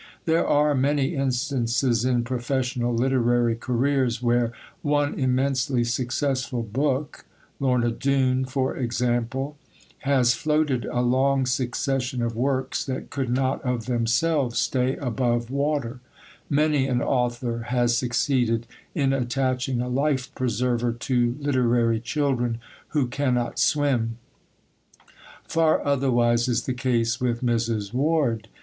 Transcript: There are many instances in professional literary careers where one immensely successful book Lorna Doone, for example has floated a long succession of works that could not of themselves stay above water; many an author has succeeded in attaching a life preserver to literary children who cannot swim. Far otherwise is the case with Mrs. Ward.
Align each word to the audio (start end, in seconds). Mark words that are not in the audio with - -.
There 0.25 0.47
are 0.47 0.73
many 0.73 1.13
instances 1.13 2.05
in 2.05 2.23
professional 2.23 2.91
literary 2.91 3.55
careers 3.55 4.19
where 4.19 4.51
one 4.81 5.13
immensely 5.13 5.83
successful 5.83 6.63
book 6.63 7.23
Lorna 7.59 7.91
Doone, 7.91 8.45
for 8.45 8.75
example 8.75 9.57
has 9.99 10.33
floated 10.33 10.85
a 10.85 11.01
long 11.01 11.45
succession 11.45 12.23
of 12.23 12.35
works 12.35 12.83
that 12.85 13.11
could 13.11 13.29
not 13.29 13.61
of 13.61 13.85
themselves 13.85 14.57
stay 14.57 14.95
above 14.95 15.51
water; 15.51 15.99
many 16.49 16.87
an 16.87 17.03
author 17.03 17.65
has 17.67 17.95
succeeded 17.95 18.65
in 18.95 19.13
attaching 19.13 19.81
a 19.81 19.87
life 19.87 20.33
preserver 20.33 20.93
to 20.93 21.35
literary 21.39 21.99
children 21.99 22.57
who 22.87 23.05
cannot 23.05 23.59
swim. 23.59 24.17
Far 25.43 25.79
otherwise 25.85 26.47
is 26.47 26.63
the 26.65 26.73
case 26.73 27.21
with 27.21 27.43
Mrs. 27.43 27.93
Ward. 27.93 28.47